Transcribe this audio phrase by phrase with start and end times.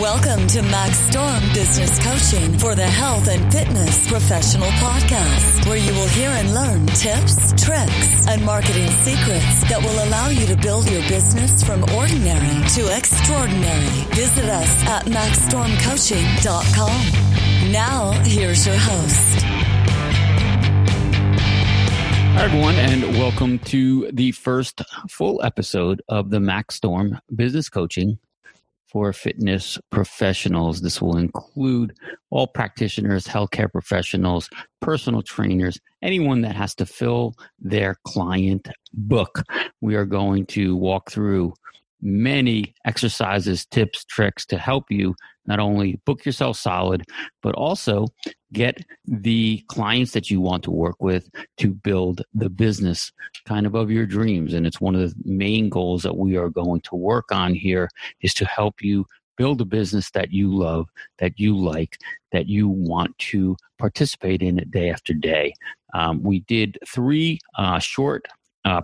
[0.00, 5.92] Welcome to Max Storm Business Coaching for the Health and Fitness Professional Podcast, where you
[5.92, 10.90] will hear and learn tips, tricks, and marketing secrets that will allow you to build
[10.90, 13.84] your business from ordinary to extraordinary.
[14.14, 17.70] Visit us at maxstormcoaching.com.
[17.70, 19.42] Now, here's your host.
[22.32, 24.80] Hi, everyone, and welcome to the first
[25.10, 28.18] full episode of the Max Storm Business Coaching
[28.90, 30.80] for fitness professionals.
[30.80, 31.96] This will include
[32.30, 34.48] all practitioners, healthcare professionals,
[34.80, 39.42] personal trainers, anyone that has to fill their client book.
[39.80, 41.54] We are going to walk through
[42.02, 45.14] many exercises, tips, tricks to help you
[45.46, 47.04] not only book yourself solid,
[47.42, 48.06] but also
[48.52, 53.12] get the clients that you want to work with to build the business
[53.46, 54.54] kind of of your dreams.
[54.54, 57.88] And it's one of the main goals that we are going to work on here
[58.20, 60.86] is to help you build a business that you love,
[61.18, 61.98] that you like,
[62.32, 65.54] that you want to participate in it day after day.
[65.94, 68.26] Um, we did three uh, short
[68.66, 68.82] uh,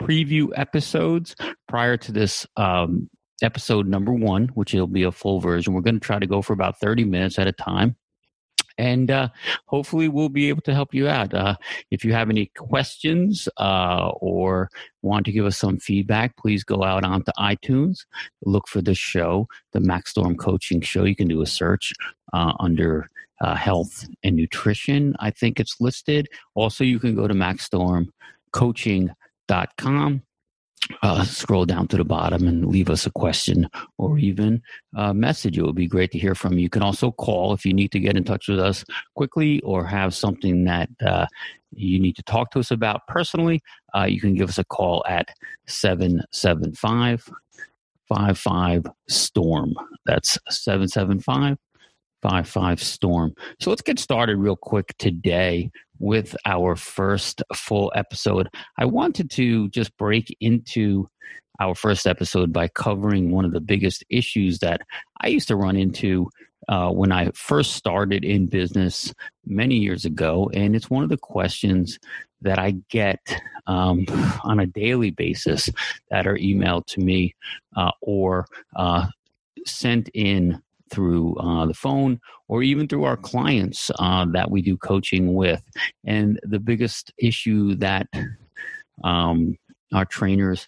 [0.00, 1.36] preview episodes
[1.68, 3.10] prior to this um,
[3.42, 5.74] episode number one, which will be a full version.
[5.74, 7.96] We're going to try to go for about 30 minutes at a time.
[8.80, 9.28] And uh,
[9.66, 11.34] hopefully, we'll be able to help you out.
[11.34, 11.56] Uh,
[11.90, 14.70] if you have any questions uh, or
[15.02, 18.06] want to give us some feedback, please go out onto iTunes,
[18.44, 21.04] look for the show, the Max Storm Coaching Show.
[21.04, 21.92] You can do a search
[22.32, 23.06] uh, under
[23.40, 25.14] uh, health and nutrition.
[25.20, 26.28] I think it's listed.
[26.54, 28.12] Also, you can go to Max Storm
[28.52, 29.10] Coaching
[29.76, 30.22] com.
[31.02, 34.62] Uh, scroll down to the bottom and leave us a question or even
[34.94, 35.58] a message.
[35.58, 36.60] It would be great to hear from you.
[36.60, 39.84] You can also call if you need to get in touch with us quickly or
[39.84, 41.26] have something that uh,
[41.72, 43.62] you need to talk to us about personally.
[43.94, 45.28] Uh, you can give us a call at
[45.66, 47.30] 775
[48.08, 49.74] 55 Storm.
[50.04, 51.56] That's 775
[52.22, 53.34] 55 Storm.
[53.60, 58.48] So let's get started real quick today with our first full episode.
[58.78, 61.08] I wanted to just break into
[61.60, 64.80] our first episode by covering one of the biggest issues that
[65.20, 66.28] I used to run into
[66.68, 69.14] uh, when I first started in business
[69.46, 70.50] many years ago.
[70.54, 71.98] And it's one of the questions
[72.42, 74.06] that I get um,
[74.42, 75.68] on a daily basis
[76.10, 77.34] that are emailed to me
[77.76, 78.46] uh, or
[78.76, 79.06] uh,
[79.66, 84.76] sent in through uh, the phone or even through our clients uh, that we do
[84.76, 85.62] coaching with.
[86.04, 88.08] And the biggest issue that
[89.04, 89.56] um,
[89.92, 90.66] our trainers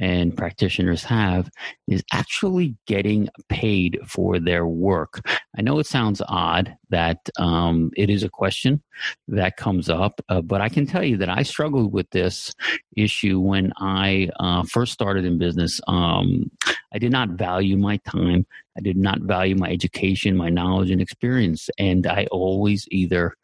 [0.00, 1.50] and practitioners have
[1.86, 5.20] is actually getting paid for their work.
[5.56, 8.82] I know it sounds odd that um, it is a question
[9.28, 12.52] that comes up, uh, but I can tell you that I struggled with this
[12.96, 15.80] issue when I uh, first started in business.
[15.86, 16.50] Um,
[16.92, 21.00] I did not value my time, I did not value my education, my knowledge, and
[21.00, 23.36] experience, and I always either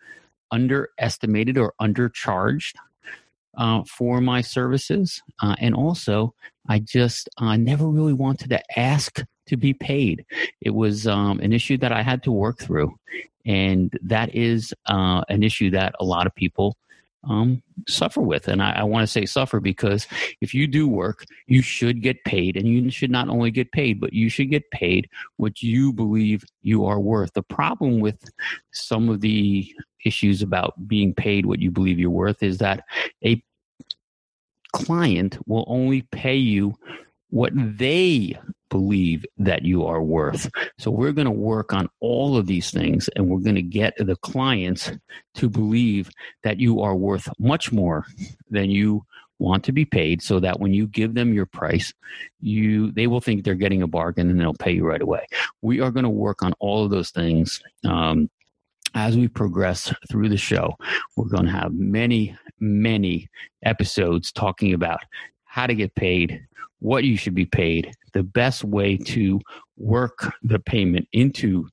[0.51, 2.75] underestimated or undercharged
[3.57, 5.23] uh, for my services.
[5.41, 6.35] Uh, and also,
[6.69, 10.25] I just uh, never really wanted to ask to be paid.
[10.61, 12.97] It was um, an issue that I had to work through.
[13.45, 16.77] And that is uh, an issue that a lot of people
[17.25, 18.49] um, suffer with.
[18.49, 20.07] And I, I want to say suffer because
[20.41, 22.57] if you do work, you should get paid.
[22.57, 26.45] And you should not only get paid, but you should get paid what you believe
[26.63, 27.33] you are worth.
[27.35, 28.31] The problem with
[28.73, 29.71] some of the
[30.05, 32.85] issues about being paid what you believe you're worth is that
[33.25, 33.43] a
[34.73, 36.75] client will only pay you
[37.31, 38.39] what they
[38.71, 40.51] believe that you are worth.
[40.79, 43.95] So we're going to work on all of these things and we're going to get
[43.99, 44.91] the clients
[45.35, 46.11] to believe
[46.43, 48.07] that you are worth much more
[48.49, 49.05] than you
[49.39, 51.95] want to be paid so that when you give them your price
[52.41, 55.27] you they will think they're getting a bargain and they'll pay you right away
[55.63, 58.29] we are going to work on all of those things um,
[58.95, 60.77] as we progress through the show,
[61.17, 63.29] we're going to have many, many
[63.63, 65.01] episodes talking about
[65.45, 66.47] how to get paid,
[66.81, 69.41] what you should be paid, the best way to
[69.77, 71.69] work the payment into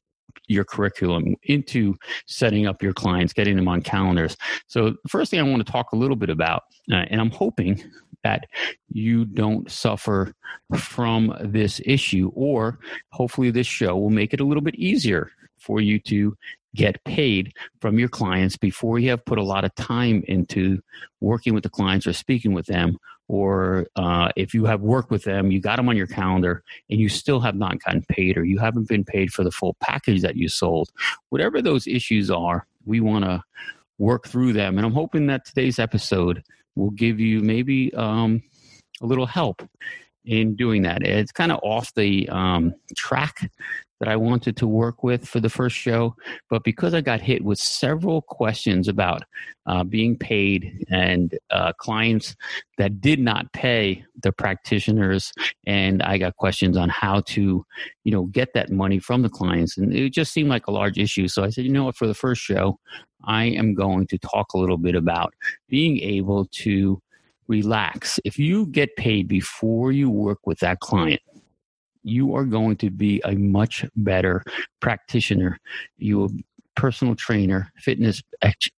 [0.48, 1.96] your curriculum, into
[2.26, 4.38] setting up your clients, getting them on calendars.
[4.68, 7.32] So, the first thing I want to talk a little bit about, uh, and I'm
[7.32, 7.84] hoping
[8.24, 8.46] that
[8.90, 10.34] you don't suffer
[10.76, 12.80] from this issue, or
[13.12, 15.32] hopefully, this show will make it a little bit easier
[15.68, 16.34] for you to
[16.76, 20.80] get paid from your clients before you have put a lot of time into
[21.20, 22.98] working with the clients or speaking with them
[23.28, 27.00] or uh, if you have worked with them you got them on your calendar and
[27.00, 30.22] you still have not gotten paid or you haven't been paid for the full package
[30.22, 30.90] that you sold
[31.30, 33.44] whatever those issues are we want to
[34.00, 34.78] work through them.
[34.78, 36.44] And i'm hoping that today's episode
[36.76, 38.42] will give you maybe um,
[39.02, 39.68] a little help
[40.28, 41.02] in doing that.
[41.02, 43.50] It's kind of off the um, track
[44.00, 46.16] that I wanted to work with for the first show,
[46.52, 49.24] but because I got hit with several questions about
[49.66, 52.36] uh, being paid and uh, clients
[52.78, 55.34] that did not pay the practitioners,
[55.66, 57.66] and I got questions on how to,
[58.04, 61.00] you know, get that money from the clients, and it just seemed like a large
[61.00, 61.28] issue.
[61.28, 62.78] So I said, you know what, for the first show,
[63.24, 65.34] I am going to talk a little bit about
[65.70, 67.02] being able to
[67.48, 68.20] relax.
[68.24, 71.22] If you get paid before you work with that client,
[72.04, 74.44] you are going to be a much better
[74.80, 75.60] practitioner.
[75.98, 76.30] You a
[76.76, 78.70] personal trainer, fitness ex-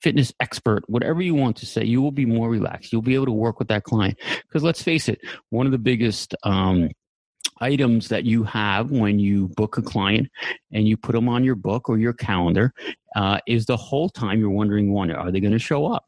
[0.00, 2.92] fitness expert, whatever you want to say, you will be more relaxed.
[2.92, 4.18] You'll be able to work with that client.
[4.46, 5.20] Because let's face it,
[5.50, 6.90] one of the biggest um,
[7.60, 10.28] items that you have when you book a client
[10.72, 12.72] and you put them on your book or your calendar
[13.16, 16.06] uh, is the whole time you're wondering, one, are they going to show up?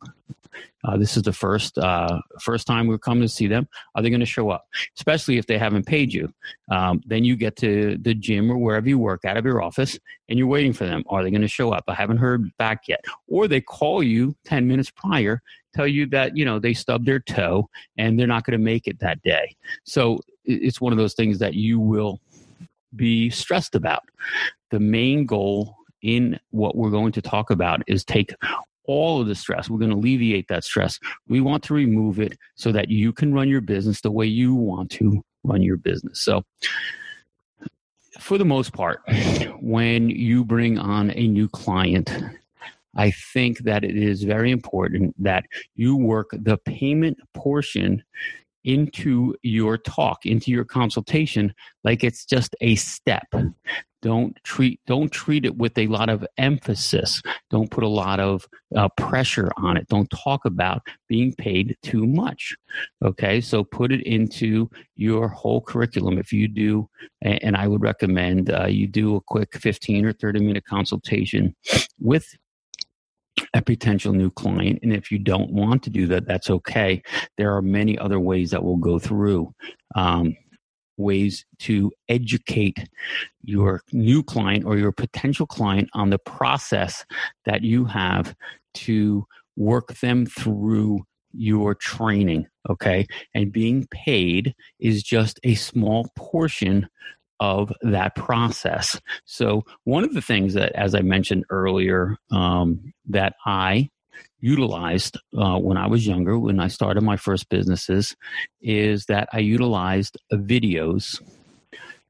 [0.85, 3.69] Uh, this is the first uh, first time we're coming to see them.
[3.95, 4.67] Are they going to show up?
[4.97, 6.33] Especially if they haven't paid you.
[6.71, 9.99] Um, then you get to the gym or wherever you work out of your office,
[10.29, 11.05] and you're waiting for them.
[11.09, 11.85] Are they going to show up?
[11.89, 13.05] I haven't heard back yet.
[13.29, 15.41] Or they call you ten minutes prior,
[15.75, 18.87] tell you that you know they stubbed their toe and they're not going to make
[18.89, 19.57] it that day.
[19.85, 22.21] So it's one of those things that you will
[22.95, 24.03] be stressed about.
[24.71, 28.35] The main goal in what we're going to talk about is take
[28.85, 29.71] all of the stress.
[29.71, 30.99] We're going to alleviate that stress.
[31.29, 34.55] We want to remove it so that you can run your business the way you
[34.55, 36.21] want to run your business.
[36.21, 36.45] So,
[38.21, 39.01] for the most part,
[39.61, 42.13] when you bring on a new client,
[42.95, 45.45] I think that it is very important that
[45.77, 48.03] you work the payment portion
[48.65, 51.55] into your talk, into your consultation,
[51.85, 53.27] like it's just a step.
[54.03, 57.23] Don't treat don't treat it with a lot of emphasis.
[57.51, 59.87] Don't put a lot of uh, pressure on it.
[59.87, 62.57] Don't talk about being paid too much.
[63.05, 66.19] Okay, so put it into your whole curriculum.
[66.19, 66.89] If you do,
[67.21, 71.55] and I would recommend uh, you do a quick fifteen or thirty minute consultation
[72.01, 72.27] with
[73.55, 74.79] a potential new client.
[74.83, 77.03] And if you don't want to do that, that's okay.
[77.39, 79.55] There are many other ways that we'll go through.
[79.95, 80.37] Um,
[80.99, 82.89] ways to educate
[83.43, 87.05] your new client or your potential client on the process
[87.45, 88.35] that you have
[88.75, 89.25] to
[89.57, 91.01] work them through
[91.35, 96.87] your training okay and being paid is just a small portion
[97.43, 99.01] of that process.
[99.25, 103.91] So, one of the things that, as I mentioned earlier, um, that I
[104.41, 108.15] utilized uh, when I was younger, when I started my first businesses,
[108.61, 111.21] is that I utilized videos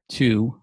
[0.09, 0.55] to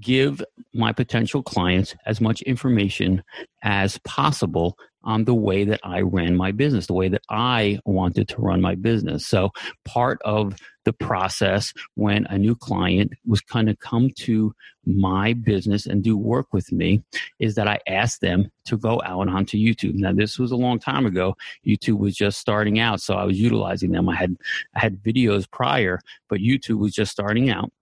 [0.00, 0.42] give
[0.72, 3.22] my potential clients as much information
[3.62, 8.28] as possible on the way that I ran my business, the way that I wanted
[8.28, 9.26] to run my business.
[9.26, 9.50] So,
[9.84, 14.52] part of the process when a new client was kind of come to
[14.84, 17.04] my business and do work with me
[17.38, 19.94] is that I asked them to go out onto YouTube.
[19.94, 21.36] Now, this was a long time ago.
[21.64, 24.08] YouTube was just starting out, so I was utilizing them.
[24.08, 24.36] I had
[24.74, 27.72] I had videos prior, but YouTube was just starting out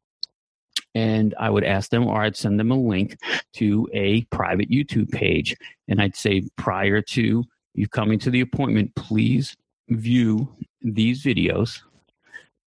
[0.95, 3.17] and I would ask them or I'd send them a link
[3.55, 5.57] to a private YouTube page.
[5.89, 7.45] And I'd say, prior to
[7.75, 9.57] you coming to the appointment, please
[9.89, 10.49] view
[10.83, 11.81] these videos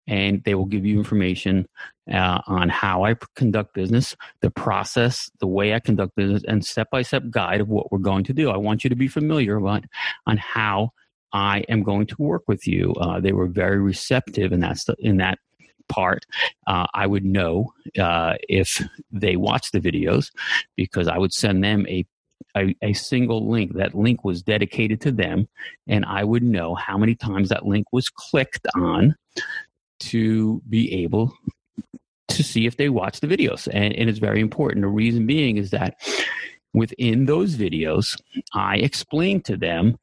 [0.06, 1.66] and they will give you information
[2.12, 6.90] uh, on how I conduct business, the process, the way I conduct business, and step
[6.90, 8.50] by step guide of what we're going to do.
[8.50, 9.84] I want you to be familiar about
[10.26, 10.90] on how
[11.32, 12.92] I am going to work with you.
[12.94, 15.38] Uh, they were very receptive in that in that
[15.90, 16.24] part,
[16.66, 20.30] uh, I would know uh, if they watched the videos
[20.76, 22.06] because I would send them a,
[22.56, 23.74] a, a single link.
[23.74, 25.48] That link was dedicated to them,
[25.86, 29.14] and I would know how many times that link was clicked on
[30.00, 31.32] to be able
[32.28, 33.68] to see if they watch the videos.
[33.70, 34.82] And, and it's very important.
[34.82, 35.96] The reason being is that
[36.72, 38.20] within those videos,
[38.54, 39.98] I explain to them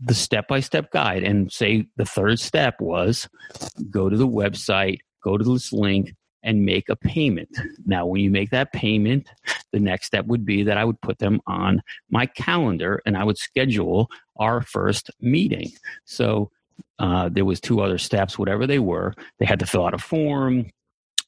[0.00, 3.28] the step by step guide and say the third step was
[3.90, 7.56] go to the website, go to this link and make a payment.
[7.86, 9.28] Now, when you make that payment,
[9.72, 13.24] the next step would be that I would put them on my calendar and I
[13.24, 15.70] would schedule our first meeting.
[16.04, 16.50] So
[16.98, 19.14] uh, there was two other steps, whatever they were.
[19.38, 20.66] They had to fill out a form.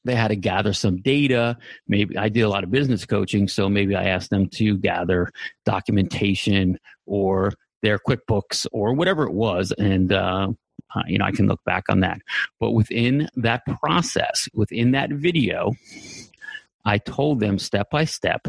[0.03, 1.57] They had to gather some data.
[1.87, 5.31] Maybe I did a lot of business coaching, so maybe I asked them to gather
[5.65, 10.49] documentation or their QuickBooks or whatever it was, and uh,
[10.93, 12.19] uh, you know, I can look back on that.
[12.59, 15.73] But within that process, within that video,
[16.85, 18.47] I told them step by step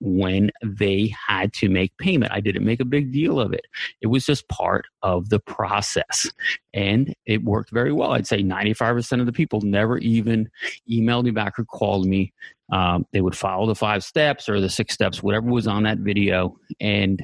[0.00, 2.32] when they had to make payment.
[2.32, 3.66] I didn't make a big deal of it.
[4.02, 6.30] It was just part of the process.
[6.74, 8.12] And it worked very well.
[8.12, 10.50] I'd say 95% of the people never even
[10.90, 12.32] emailed me back or called me.
[12.70, 15.98] Um, they would follow the five steps or the six steps, whatever was on that
[15.98, 16.56] video.
[16.80, 17.22] And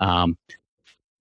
[0.00, 0.36] um,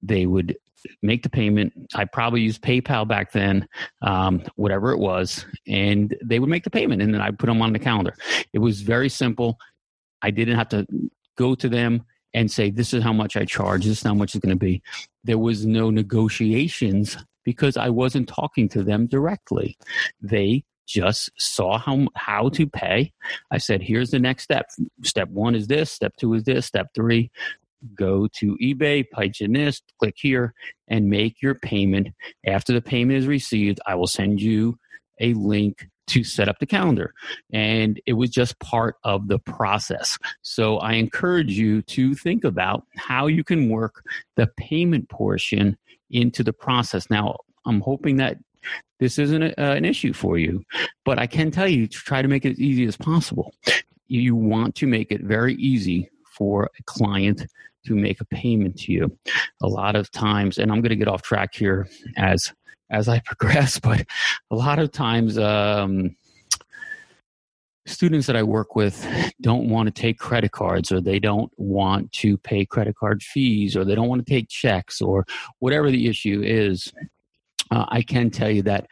[0.01, 0.55] they would
[1.01, 1.73] make the payment.
[1.95, 3.67] I probably used PayPal back then,
[4.01, 7.61] um, whatever it was, and they would make the payment, and then I put them
[7.61, 8.15] on the calendar.
[8.53, 9.57] It was very simple.
[10.21, 10.85] I didn't have to
[11.37, 12.03] go to them
[12.33, 13.85] and say, "This is how much I charge.
[13.85, 14.81] This is how much it's going to be."
[15.23, 19.77] There was no negotiations because I wasn't talking to them directly.
[20.21, 23.13] They just saw how how to pay.
[23.51, 24.69] I said, "Here's the next step.
[25.03, 25.91] Step one is this.
[25.91, 26.65] Step two is this.
[26.65, 27.31] Step three
[27.95, 30.53] go to eBay, Pageinist, click here,
[30.87, 32.09] and make your payment.
[32.45, 34.77] After the payment is received, I will send you
[35.19, 37.13] a link to set up the calendar.
[37.51, 40.17] And it was just part of the process.
[40.41, 44.03] So I encourage you to think about how you can work
[44.35, 45.77] the payment portion
[46.09, 47.09] into the process.
[47.09, 48.37] Now, I'm hoping that
[48.99, 50.63] this isn't a, uh, an issue for you,
[51.05, 53.53] but I can tell you to try to make it as easy as possible.
[54.07, 57.45] You want to make it very easy for a client
[57.85, 59.17] to make a payment to you.
[59.61, 62.53] A lot of times, and I'm going to get off track here as
[62.89, 64.05] as I progress, but
[64.51, 66.15] a lot of times, um,
[67.85, 69.05] students that I work with
[69.41, 73.75] don't want to take credit cards, or they don't want to pay credit card fees,
[73.75, 75.25] or they don't want to take checks, or
[75.59, 76.91] whatever the issue is.
[77.71, 78.87] Uh, I can tell you that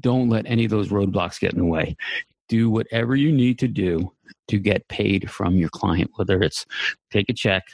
[0.00, 1.96] don't let any of those roadblocks get in the way.
[2.48, 4.12] Do whatever you need to do
[4.48, 6.66] to get paid from your client, whether it's
[7.10, 7.64] take a check,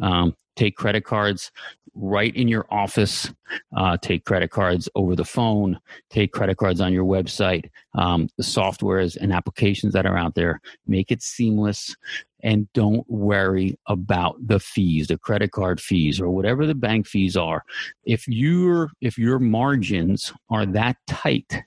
[0.00, 1.50] um, take credit cards
[1.94, 3.32] right in your office,
[3.76, 5.78] uh, take credit cards over the phone,
[6.10, 10.60] take credit cards on your website, um, the softwares and applications that are out there.
[10.86, 11.94] Make it seamless
[12.42, 17.36] and don't worry about the fees, the credit card fees or whatever the bank fees
[17.36, 17.62] are.
[18.04, 21.62] If your if your margins are that tight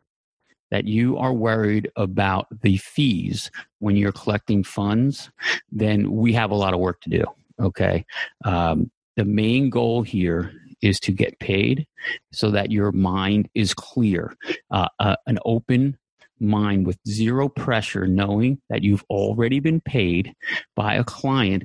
[0.76, 5.32] that you are worried about the fees when you're collecting funds,
[5.72, 7.24] then we have a lot of work to do.
[7.62, 8.06] Okay.
[8.44, 10.52] Um, the main goal here
[10.82, 11.88] is to get paid
[12.34, 14.36] so that your mind is clear.
[14.70, 15.98] Uh, uh, an open
[16.42, 20.36] mind with zero pressure, knowing that you've already been paid
[20.76, 21.64] by a client.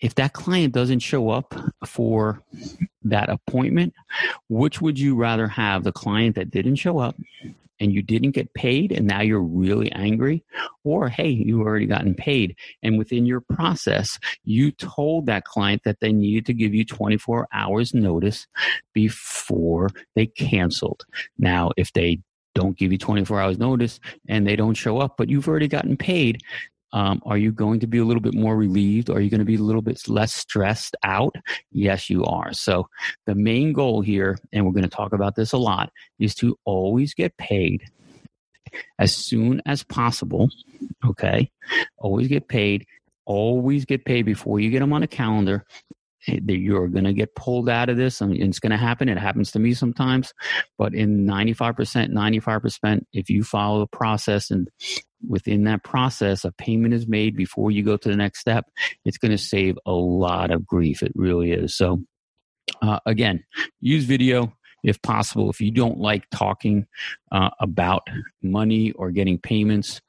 [0.00, 1.54] If that client doesn't show up
[1.86, 2.42] for
[3.04, 3.94] that appointment,
[4.48, 5.84] which would you rather have?
[5.84, 7.14] The client that didn't show up
[7.84, 10.42] and you didn't get paid and now you're really angry
[10.84, 12.56] or hey you already gotten paid.
[12.82, 17.46] And within your process you told that client that they needed to give you 24
[17.52, 18.46] hours notice
[18.94, 21.04] before they canceled.
[21.38, 22.20] Now if they
[22.54, 25.96] don't give you 24 hours notice and they don't show up but you've already gotten
[25.96, 26.40] paid
[26.94, 29.10] um, are you going to be a little bit more relieved?
[29.10, 31.34] Are you going to be a little bit less stressed out?
[31.72, 32.52] Yes, you are.
[32.52, 32.88] So,
[33.26, 36.56] the main goal here, and we're going to talk about this a lot, is to
[36.64, 37.82] always get paid
[39.00, 40.48] as soon as possible.
[41.04, 41.50] Okay.
[41.98, 42.86] Always get paid.
[43.26, 45.66] Always get paid before you get them on a calendar
[46.26, 49.08] you're going to get pulled out of this and it's going to happen.
[49.08, 50.32] It happens to me sometimes.
[50.78, 54.68] But in 95% 95% if you follow the process and
[55.26, 58.66] within that process a payment is made before you go to the next step
[59.04, 61.02] it's going to save a lot of grief.
[61.02, 61.76] It really is.
[61.76, 62.02] So
[62.82, 63.44] uh, again
[63.80, 64.52] use video
[64.82, 65.48] if possible.
[65.48, 66.86] If you don't like talking
[67.32, 68.06] uh, about
[68.42, 70.02] money or getting payments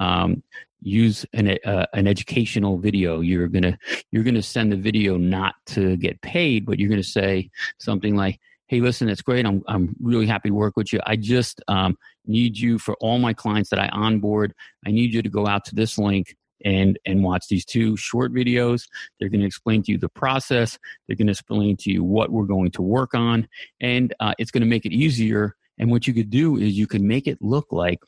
[0.00, 0.42] um,
[0.80, 3.20] use an uh, an educational video.
[3.20, 3.78] You're going to
[4.10, 7.50] you're going to send the video not to get paid but you're going to say
[7.78, 9.46] something like hey listen it's great.
[9.46, 11.00] I'm i'm really happy to work with you.
[11.06, 14.54] I just um, need you for all my clients that i onboard.
[14.86, 18.32] I need you to go out to this link and and watch these two short
[18.32, 18.88] videos.
[19.18, 20.78] They're going to explain to you the process.
[21.06, 23.48] They're going to explain to you what we're going to work on.
[23.80, 25.56] And uh, it's going to make it easier.
[25.78, 28.00] And what you could do is you can make it look like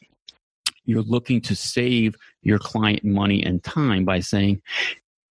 [0.89, 4.63] you're looking to save your client money and time by saying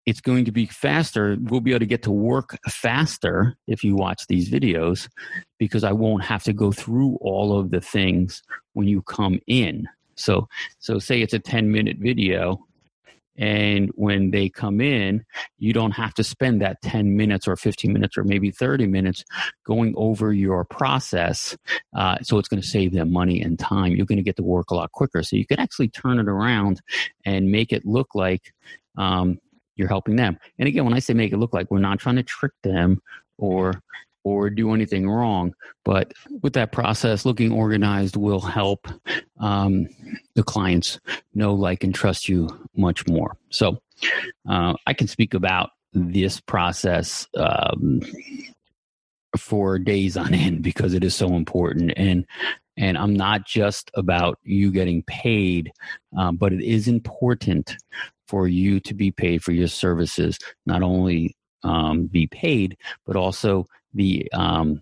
[0.06, 1.36] it's going to be faster.
[1.42, 5.10] We'll be able to get to work faster if you watch these videos
[5.58, 9.88] because I won't have to go through all of the things when you come in.
[10.16, 10.48] So,
[10.80, 12.60] so say it's a 10 minute video
[13.38, 15.24] and when they come in,
[15.58, 19.24] you don't have to spend that 10 minutes or 15 minutes or maybe 30 minutes
[19.66, 21.56] going over your process.
[21.96, 23.96] Uh, so it's going to save them money and time.
[23.96, 25.22] You're going to get to work a lot quicker.
[25.22, 26.82] So you can actually turn it around
[27.26, 28.54] and make it look like
[28.98, 29.40] um,
[29.76, 30.38] you're helping them.
[30.58, 33.00] And again, when I say make it look like, we're not trying to trick them
[33.38, 33.84] or
[34.28, 35.54] or do anything wrong.
[35.86, 38.88] But with that process, looking organized will help
[39.40, 39.88] um,
[40.36, 41.00] the clients
[41.34, 43.38] know, like, and trust you much more.
[43.50, 43.78] So
[44.50, 48.02] uh, I can speak about this process um,
[49.38, 52.26] for days on end because it is so important and
[52.76, 55.72] and i'm not just about you getting paid
[56.18, 57.78] um, but it is important
[58.28, 63.66] for you to be paid for your services not only um, be paid but also
[63.98, 64.82] the um,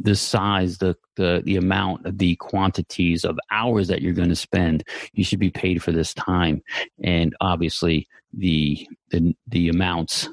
[0.00, 4.84] the size, the, the the amount, the quantities of hours that you're going to spend,
[5.12, 6.62] you should be paid for this time,
[7.02, 10.28] and obviously the the, the amounts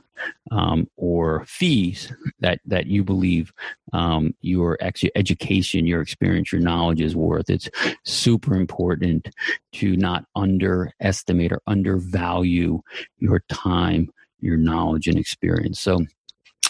[0.52, 3.54] um, or fees that that you believe
[3.94, 7.50] um, your ex- education, your experience, your knowledge is worth.
[7.50, 7.70] It's
[8.04, 9.30] super important
[9.74, 12.82] to not underestimate or undervalue
[13.20, 14.10] your time,
[14.46, 15.80] your knowledge, and experience.
[15.80, 16.06] So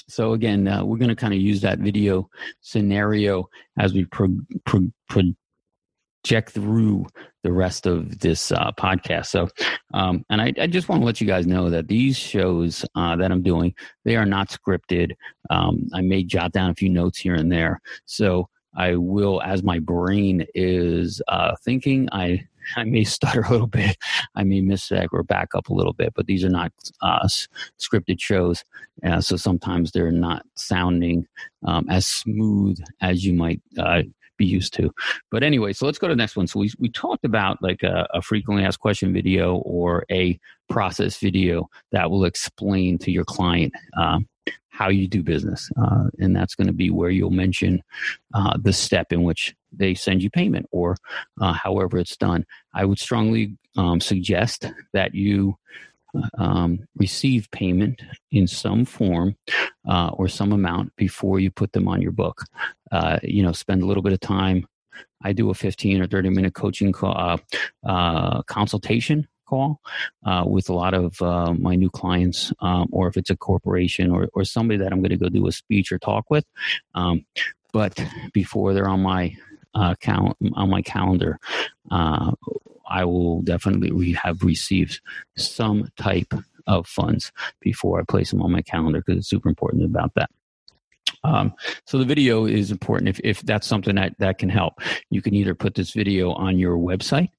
[0.07, 2.29] so again, uh, we're going to kind of use that video
[2.61, 4.91] scenario as we pro- pro-
[6.49, 7.05] through
[7.43, 9.27] the rest of this uh, podcast.
[9.27, 9.47] So,
[9.93, 13.15] um, and I, I, just want to let you guys know that these shows uh,
[13.17, 15.11] that I'm doing, they are not scripted.
[15.51, 17.79] Um, I may jot down a few notes here and there.
[18.05, 23.67] So I will, as my brain is uh, thinking, I I may stutter a little
[23.67, 23.97] bit.
[24.35, 27.27] I may miss that or back up a little bit, but these are not uh,
[27.79, 28.63] scripted shows.
[29.05, 31.27] Uh, so sometimes they're not sounding
[31.65, 34.03] um, as smooth as you might uh,
[34.37, 34.91] be used to.
[35.31, 36.47] But anyway, so let's go to the next one.
[36.47, 41.17] So we, we talked about like a, a frequently asked question video or a process
[41.17, 44.27] video that will explain to your client um,
[44.69, 45.69] how you do business.
[45.81, 47.81] Uh, and that's going to be where you'll mention
[48.33, 50.97] uh, the step in which they send you payment or
[51.41, 52.45] uh, however it's done.
[52.73, 55.57] I would strongly um, suggest that you
[56.37, 58.01] um, receive payment
[58.31, 59.35] in some form
[59.87, 62.45] uh, or some amount before you put them on your book.
[62.91, 64.67] Uh, you know, spend a little bit of time.
[65.23, 67.39] I do a 15 or 30 minute coaching call,
[67.85, 69.79] uh, consultation call
[70.25, 74.11] uh, with a lot of uh, my new clients, um, or if it's a corporation
[74.11, 76.45] or, or somebody that I'm going to go do a speech or talk with.
[76.93, 77.25] Um,
[77.71, 77.99] but
[78.33, 79.35] before they're on my
[79.75, 81.39] uh, cal- on my calendar,
[81.91, 82.31] uh,
[82.89, 85.01] I will definitely re- have received
[85.35, 86.33] some type
[86.67, 90.29] of funds before I place them on my calendar because it's super important about that.
[91.23, 91.53] Um,
[91.85, 94.79] so the video is important if, if that's something that, that can help.
[95.09, 97.29] You can either put this video on your website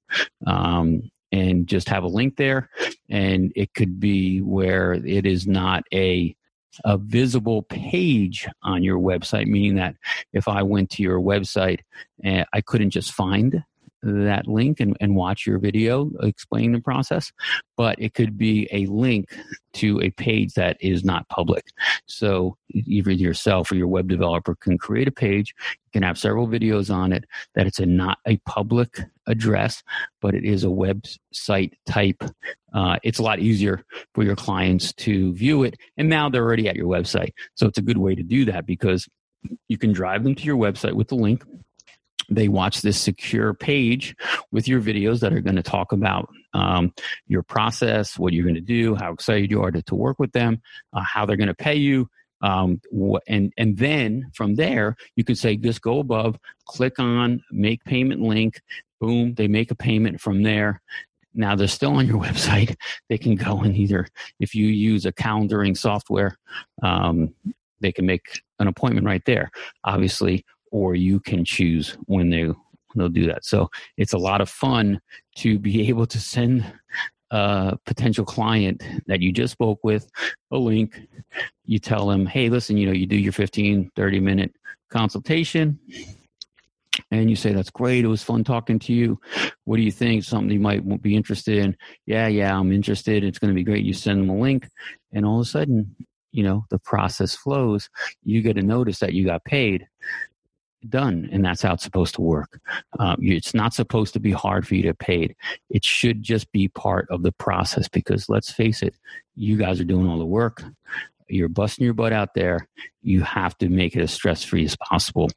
[0.46, 2.68] um, and just have a link there.
[3.08, 6.34] And it could be where it is not a
[6.84, 9.94] a visible page on your website, meaning that
[10.32, 11.80] if I went to your website,
[12.24, 13.62] uh, I couldn't just find
[14.12, 17.32] that link and, and watch your video explaining the process,
[17.76, 19.34] but it could be a link
[19.74, 21.66] to a page that is not public.
[22.06, 26.48] So either yourself or your web developer can create a page, you can have several
[26.48, 29.82] videos on it that it's a not a public address,
[30.20, 32.22] but it is a website type.
[32.72, 35.76] Uh, it's a lot easier for your clients to view it.
[35.96, 37.32] And now they're already at your website.
[37.54, 39.08] So it's a good way to do that because
[39.68, 41.44] you can drive them to your website with the link
[42.28, 44.14] they watch this secure page
[44.50, 46.92] with your videos that are going to talk about um,
[47.26, 50.32] your process, what you're going to do, how excited you are to, to work with
[50.32, 50.60] them,
[50.92, 52.08] uh, how they're going to pay you.
[52.42, 57.42] Um, wh- and and then from there you can say just go above, click on
[57.50, 58.60] make payment link,
[59.00, 60.82] boom, they make a payment from there.
[61.34, 62.76] Now they're still on your website.
[63.08, 64.06] They can go and either
[64.38, 66.36] if you use a calendaring software,
[66.82, 67.34] um,
[67.80, 69.50] they can make an appointment right there.
[69.84, 70.44] Obviously,
[70.76, 72.46] or you can choose when they
[72.94, 73.46] they'll do that.
[73.46, 75.00] So it's a lot of fun
[75.36, 76.70] to be able to send
[77.30, 80.10] a potential client that you just spoke with
[80.50, 81.00] a link.
[81.64, 84.52] You tell them, hey, listen, you know, you do your 15, 30 minute
[84.90, 85.78] consultation
[87.10, 88.04] and you say that's great.
[88.04, 89.18] It was fun talking to you.
[89.64, 90.24] What do you think?
[90.24, 93.24] Something you might be interested in yeah yeah i'm interested.
[93.24, 93.84] It's going to be great.
[93.84, 94.68] You send them a link
[95.12, 95.96] and all of a sudden
[96.32, 97.88] you know the process flows.
[98.24, 99.86] You get a notice that you got paid
[100.88, 102.60] done and that's how it's supposed to work.
[102.98, 105.36] Um, it's not supposed to be hard for you to get paid
[105.70, 108.94] it should just be part of the process because let's face it
[109.36, 110.64] you guys are doing all the work.
[111.28, 112.68] You're busting your butt out there.
[113.02, 115.28] You have to make it as stress free as possible.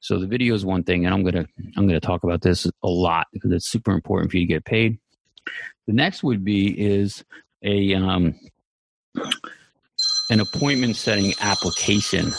[0.00, 2.88] So the video is one thing and i'm gonna i'm gonna talk about this a
[2.88, 4.98] lot because it's super important for you to get paid.
[5.86, 7.24] The next would be is
[7.62, 8.34] a um,
[10.30, 12.32] an appointment setting application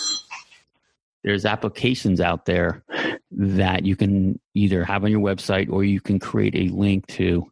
[1.26, 2.84] there's applications out there
[3.32, 7.52] that you can either have on your website or you can create a link to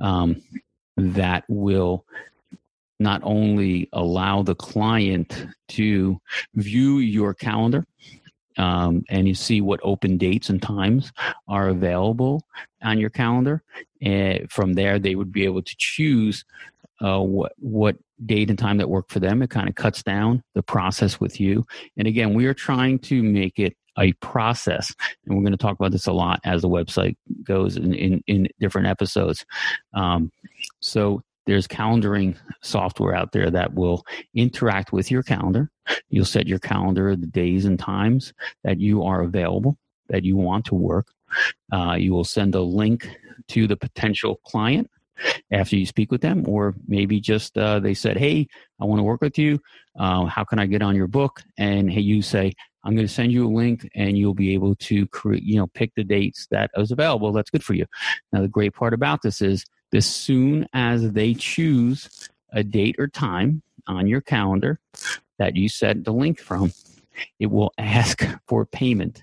[0.00, 0.42] um,
[0.98, 2.04] that will
[3.00, 6.20] not only allow the client to
[6.54, 7.86] view your calendar
[8.58, 11.10] um, and you see what open dates and times
[11.48, 12.46] are available
[12.82, 13.62] on your calendar.
[14.02, 16.44] And from there, they would be able to choose
[17.00, 19.42] uh, what what date and time that work for them.
[19.42, 21.64] It kind of cuts down the process with you.
[21.96, 24.92] And again, we are trying to make it a process,
[25.24, 28.22] and we're going to talk about this a lot as the website goes in in,
[28.26, 29.44] in different episodes.
[29.94, 30.32] Um,
[30.80, 35.70] so there's calendaring software out there that will interact with your calendar.
[36.08, 38.32] You'll set your calendar, the days and times
[38.64, 39.76] that you are available,
[40.08, 41.06] that you want to work.
[41.72, 43.08] Uh, you will send a link
[43.48, 44.88] to the potential client
[45.50, 48.46] after you speak with them, or maybe just uh, they said, Hey,
[48.80, 49.60] I want to work with you.
[49.98, 51.42] Uh, how can I get on your book?
[51.56, 52.52] And hey, you say,
[52.84, 55.66] I'm going to send you a link and you'll be able to create, you know,
[55.68, 57.32] pick the dates that is available.
[57.32, 57.86] That's good for you.
[58.32, 63.08] Now, the great part about this is as soon as they choose a date or
[63.08, 64.78] time on your calendar
[65.38, 66.72] that you set the link from,
[67.38, 69.22] it will ask for payment,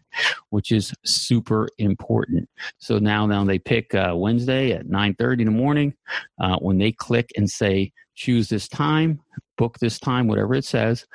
[0.50, 2.50] which is super important.
[2.78, 5.94] So now, now they pick uh, Wednesday at 9:30 in the morning.
[6.40, 9.20] Uh, when they click and say choose this time,
[9.58, 11.06] book this time, whatever it says,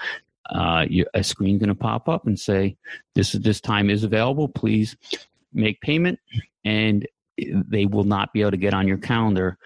[0.50, 2.76] uh, you, a screen's going to pop up and say
[3.14, 4.48] this this time is available.
[4.48, 4.96] Please
[5.52, 6.18] make payment,
[6.64, 7.06] and
[7.38, 9.58] they will not be able to get on your calendar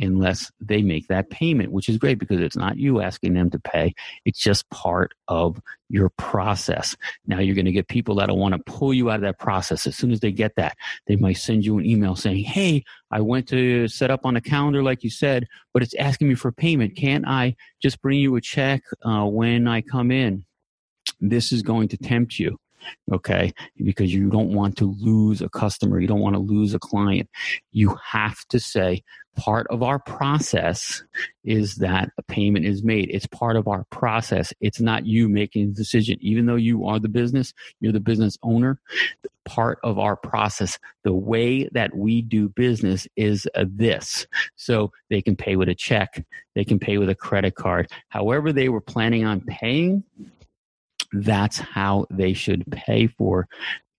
[0.00, 3.58] unless they make that payment, which is great because it's not you asking them to
[3.58, 3.94] pay.
[4.24, 6.96] It's just part of your process.
[7.26, 9.86] Now you're going to get people that'll want to pull you out of that process.
[9.86, 13.20] As soon as they get that, they might send you an email saying, Hey, I
[13.20, 16.52] went to set up on a calendar, like you said, but it's asking me for
[16.52, 16.96] payment.
[16.96, 20.44] Can't I just bring you a check uh, when I come in?
[21.20, 22.58] This is going to tempt you
[23.12, 26.78] okay because you don't want to lose a customer you don't want to lose a
[26.78, 27.28] client
[27.72, 29.02] you have to say
[29.38, 31.02] part of our process
[31.44, 33.08] is that a payment is made.
[33.10, 34.52] It's part of our process.
[34.60, 36.18] It's not you making the decision.
[36.20, 38.80] Even though you are the business you're the business owner
[39.44, 44.26] part of our process the way that we do business is this.
[44.56, 46.26] So they can pay with a check.
[46.54, 47.90] They can pay with a credit card.
[48.08, 50.04] However they were planning on paying
[51.12, 53.48] that's how they should pay for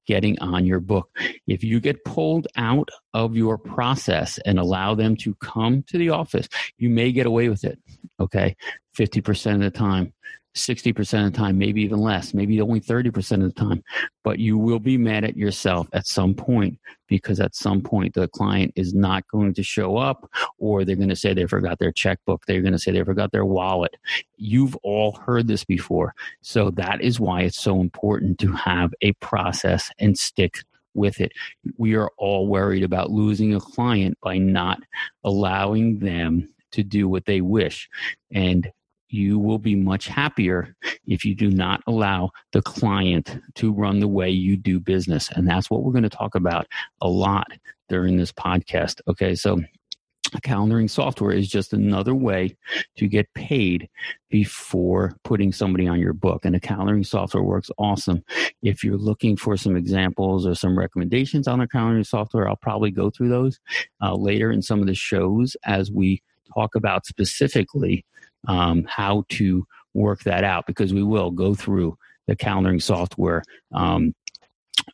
[0.09, 1.07] getting on your book.
[1.45, 6.09] If you get pulled out of your process and allow them to come to the
[6.09, 7.79] office, you may get away with it.
[8.19, 8.57] Okay.
[8.97, 10.11] 50% of the time.
[10.55, 13.83] 60% of the time, maybe even less, maybe only 30% of the time.
[14.23, 18.27] But you will be mad at yourself at some point because at some point the
[18.27, 21.91] client is not going to show up or they're going to say they forgot their
[21.91, 22.45] checkbook.
[22.45, 23.95] They're going to say they forgot their wallet.
[24.37, 26.13] You've all heard this before.
[26.41, 30.55] So that is why it's so important to have a process and stick
[30.93, 31.31] with it.
[31.77, 34.79] We are all worried about losing a client by not
[35.23, 37.89] allowing them to do what they wish.
[38.31, 38.71] And
[39.09, 40.75] you will be much happier
[41.07, 45.29] if you do not allow the client to run the way you do business.
[45.31, 46.67] And that's what we're going to talk about
[47.01, 47.51] a lot
[47.89, 49.01] during this podcast.
[49.07, 49.59] Okay, so
[50.37, 52.55] calendaring software is just another way
[52.97, 53.89] to get paid
[54.29, 56.45] before putting somebody on your book.
[56.45, 58.23] And the calendaring software works awesome.
[58.61, 62.91] If you're looking for some examples or some recommendations on the calendaring software, I'll probably
[62.91, 63.59] go through those
[64.01, 66.21] uh, later in some of the shows as we
[66.53, 68.05] talk about specifically
[68.47, 71.97] um, how to work that out because we will go through
[72.27, 74.13] the calendaring software um,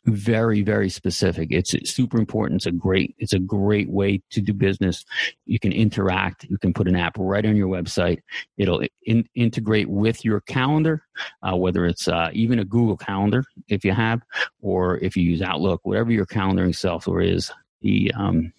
[0.04, 1.48] very very specific.
[1.50, 2.58] It's super important.
[2.58, 5.04] It's a great it's a great way to do business.
[5.46, 6.44] You can interact.
[6.44, 8.20] You can put an app right on your website.
[8.56, 11.02] It'll in, integrate with your calendar
[11.42, 14.20] uh, whether it's uh, even a google calendar if you have
[14.60, 18.52] or if you use outlook whatever your calendaring software is the um,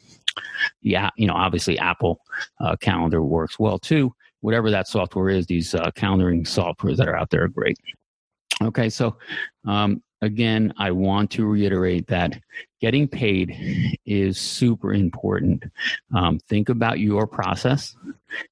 [0.82, 2.20] the you know obviously apple
[2.60, 7.16] uh, calendar works well too whatever that software is, these uh, calendaring softwares that are
[7.16, 7.78] out there are great.
[8.62, 9.18] Okay, so
[9.66, 12.40] um, again, I want to reiterate that
[12.82, 15.64] getting paid is super important.
[16.16, 17.96] Um, think about your process,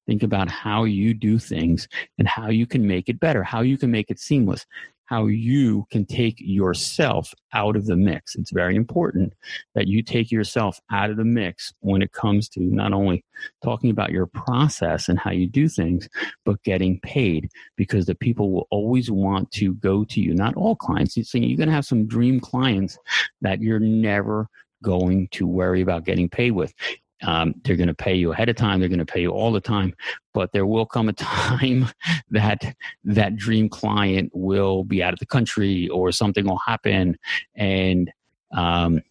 [0.06, 3.78] think about how you do things, and how you can make it better, how you
[3.78, 4.66] can make it seamless
[5.06, 8.34] how you can take yourself out of the mix.
[8.34, 9.32] It's very important
[9.74, 13.24] that you take yourself out of the mix when it comes to not only
[13.62, 16.08] talking about your process and how you do things,
[16.44, 20.34] but getting paid because the people will always want to go to you.
[20.34, 21.16] Not all clients.
[21.16, 22.98] You're going to have some dream clients
[23.40, 24.48] that you're never
[24.82, 26.74] going to worry about getting paid with.
[27.22, 28.80] Um, they're going to pay you ahead of time.
[28.80, 29.94] They're going to pay you all the time,
[30.34, 31.88] but there will come a time
[32.30, 37.16] that that dream client will be out of the country or something will happen,
[37.54, 38.12] and
[38.52, 39.02] um,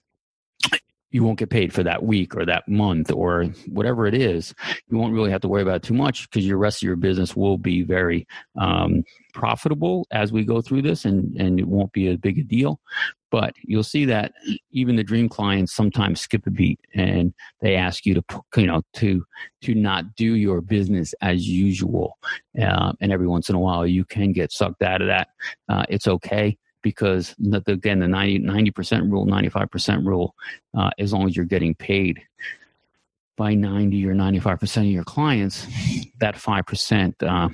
[1.15, 4.53] you won't get paid for that week or that month or whatever it is.
[4.89, 6.97] You won't really have to worry about it too much because your rest of your
[6.97, 8.27] business will be very
[8.59, 9.01] um,
[9.33, 12.81] profitable as we go through this and, and it won't be a big a deal.
[13.35, 14.31] But you'll see that
[14.71, 18.23] even the dream clients sometimes skip a beat and they ask you to,
[18.55, 19.25] you know, to
[19.63, 22.17] to not do your business as usual.
[22.57, 25.27] Uh, and every once in a while, you can get sucked out of that.
[25.67, 27.35] Uh, it's okay because
[27.67, 30.33] again, the 90 percent rule, ninety five percent rule,
[30.77, 32.21] uh, as long as you're getting paid
[33.35, 35.67] by 90 or 95% of your clients,
[36.21, 37.49] that 5%, uh,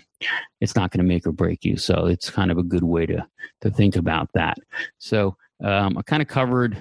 [0.60, 1.76] it's not going to make or break you.
[1.76, 3.26] So it's kind of a good way to,
[3.62, 4.58] to think about that.
[5.00, 6.78] So um, I kind of covered,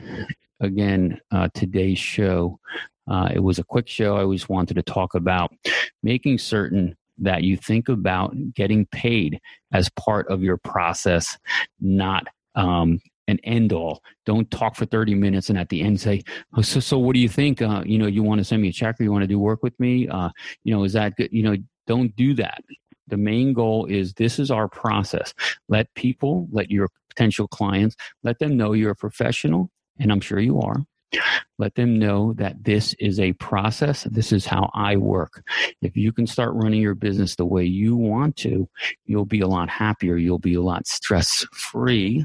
[0.60, 2.58] again, uh, today's show.
[3.08, 4.16] Uh, it was a quick show.
[4.16, 5.52] I always wanted to talk about
[6.02, 9.40] making certain that you think about getting paid
[9.72, 11.36] as part of your process,
[11.80, 14.02] not um, an end all.
[14.26, 16.22] Don't talk for 30 minutes and at the end say,
[16.56, 17.62] oh, so, so what do you think?
[17.62, 19.38] Uh, you know, you want to send me a check or you want to do
[19.38, 20.08] work with me?
[20.08, 20.30] Uh,
[20.64, 21.30] you know, is that good?
[21.32, 22.62] You know, don't do that.
[23.08, 25.34] The main goal is this is our process.
[25.68, 30.40] Let people, let your potential clients, let them know you're a professional, and I'm sure
[30.40, 30.76] you are.
[31.58, 34.04] Let them know that this is a process.
[34.04, 35.44] This is how I work.
[35.82, 38.68] If you can start running your business the way you want to,
[39.04, 40.16] you'll be a lot happier.
[40.16, 42.24] You'll be a lot stress free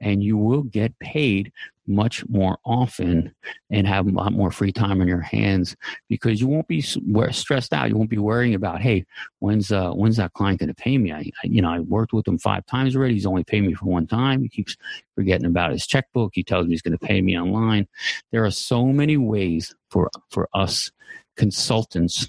[0.00, 1.52] and you will get paid
[1.86, 3.34] much more often
[3.70, 5.76] and have a lot more free time in your hands
[6.08, 7.88] because you won't be stressed out.
[7.88, 9.04] You won't be worrying about, hey,
[9.40, 11.12] when's uh, when's that client going to pay me?
[11.12, 13.14] I, you know, I worked with him five times already.
[13.14, 14.42] He's only paid me for one time.
[14.42, 14.76] He keeps
[15.14, 16.32] forgetting about his checkbook.
[16.34, 17.86] He tells me he's going to pay me online.
[18.32, 20.90] There are so many ways for for us
[21.36, 22.28] consultants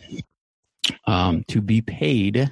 [1.08, 2.52] um, to be paid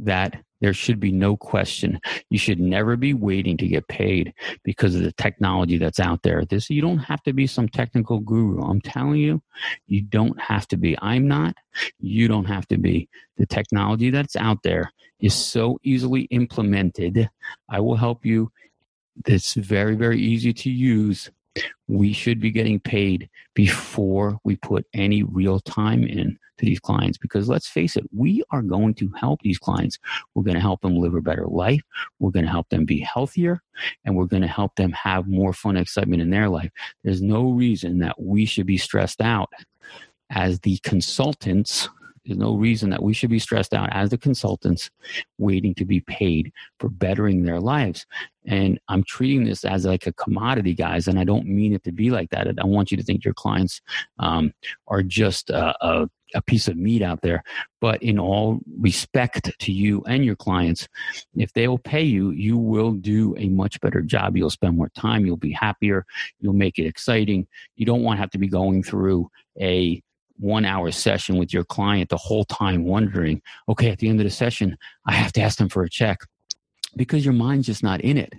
[0.00, 2.00] that there should be no question.
[2.30, 6.42] You should never be waiting to get paid because of the technology that's out there.
[6.46, 8.62] This you don't have to be some technical guru.
[8.62, 9.42] I'm telling you,
[9.88, 10.96] you don't have to be.
[11.02, 11.54] I'm not.
[12.00, 13.10] You don't have to be.
[13.36, 17.28] The technology that's out there is so easily implemented.
[17.68, 18.50] I will help you.
[19.26, 21.30] It's very, very easy to use
[21.88, 27.18] we should be getting paid before we put any real time in to these clients
[27.18, 29.98] because let's face it we are going to help these clients.
[30.34, 31.82] We're going to help them live a better life.
[32.18, 33.62] We're going to help them be healthier
[34.04, 36.70] and we're going to help them have more fun and excitement in their life.
[37.02, 39.52] There's no reason that we should be stressed out
[40.30, 41.88] as the consultants
[42.24, 44.90] there's no reason that we should be stressed out as the consultants
[45.38, 48.06] waiting to be paid for bettering their lives.
[48.46, 51.92] And I'm treating this as like a commodity, guys, and I don't mean it to
[51.92, 52.46] be like that.
[52.58, 53.80] I want you to think your clients
[54.18, 54.52] um,
[54.88, 57.42] are just a, a, a piece of meat out there.
[57.80, 60.88] But in all respect to you and your clients,
[61.36, 64.36] if they will pay you, you will do a much better job.
[64.36, 65.26] You'll spend more time.
[65.26, 66.04] You'll be happier.
[66.40, 67.46] You'll make it exciting.
[67.76, 70.02] You don't want to have to be going through a
[70.38, 74.24] one hour session with your client the whole time wondering, okay, at the end of
[74.24, 76.20] the session, I have to ask them for a check
[76.96, 78.32] because your mind's just not in it.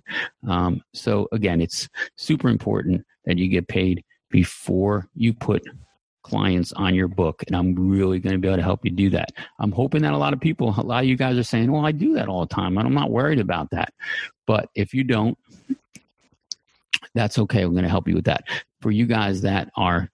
[0.48, 5.64] Um, so again, it's super important that you get paid before you put
[6.24, 9.12] clients on your book and i'm really going to be able to help you do
[9.12, 9.32] that.
[9.60, 11.86] I'm hoping that a lot of people a lot of you guys are saying well
[11.86, 12.80] i do that all the time.
[12.80, 13.94] And i'm not worried about that.
[14.48, 15.38] But if you don't
[17.16, 17.62] that's okay.
[17.62, 18.44] I'm going to help you with that.
[18.82, 20.12] For you guys that are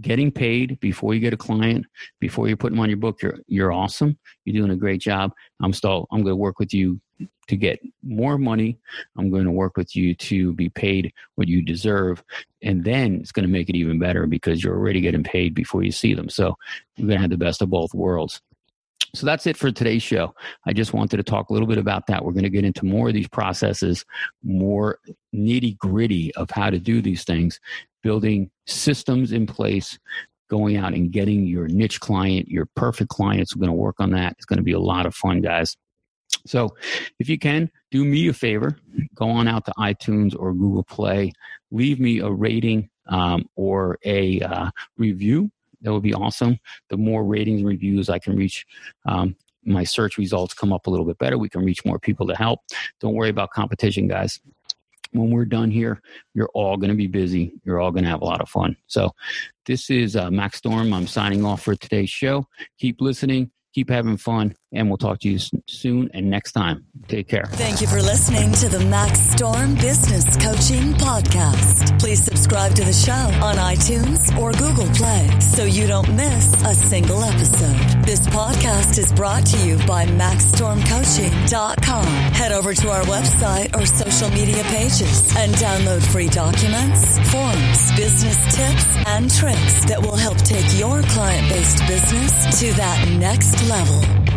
[0.00, 1.86] getting paid before you get a client,
[2.20, 4.18] before you put them on your book, you're you're awesome.
[4.44, 5.32] You're doing a great job.
[5.62, 7.00] I'm still I'm going to work with you
[7.48, 8.78] to get more money.
[9.16, 12.22] I'm going to work with you to be paid what you deserve,
[12.62, 15.82] and then it's going to make it even better because you're already getting paid before
[15.82, 16.28] you see them.
[16.28, 16.56] So
[16.96, 18.40] you're going to have the best of both worlds.
[19.14, 20.34] So that's it for today's show.
[20.66, 22.22] I just wanted to talk a little bit about that.
[22.22, 24.04] We're going to get into more of these processes,
[24.44, 24.98] more
[25.34, 27.58] nitty gritty of how to do these things,
[28.06, 29.98] building systems in place,
[30.48, 33.56] going out and getting your niche client, your perfect clients.
[33.56, 34.34] We're going to work on that.
[34.34, 35.76] It's going to be a lot of fun, guys.
[36.46, 36.76] So,
[37.18, 38.78] if you can, do me a favor,
[39.16, 41.32] go on out to iTunes or Google Play,
[41.72, 45.50] leave me a rating um, or a uh, review.
[45.80, 46.58] That would be awesome.
[46.90, 48.64] The more ratings and reviews I can reach,
[49.04, 51.38] um, my search results come up a little bit better.
[51.38, 52.60] We can reach more people to help.
[53.00, 54.38] Don't worry about competition, guys
[55.16, 56.00] when we're done here,
[56.34, 57.52] you're all going to be busy.
[57.64, 58.76] You're all going to have a lot of fun.
[58.86, 59.10] So,
[59.66, 60.92] this is uh, Max Storm.
[60.92, 62.46] I'm signing off for today's show.
[62.78, 66.86] Keep listening, keep having fun, and we'll talk to you soon and next time.
[67.08, 67.44] Take care.
[67.44, 72.00] Thank you for listening to the Max Storm Business Coaching Podcast.
[72.00, 76.74] Please subscribe to the show on iTunes or Google Play so you don't miss a
[76.74, 78.06] single episode.
[78.06, 82.06] This podcast is brought to you by MaxStormCoaching.com.
[82.06, 88.42] Head over to our website or social media pages and download free documents, forms, business
[88.56, 94.35] tips, and tricks that will help take your client-based business to that next level.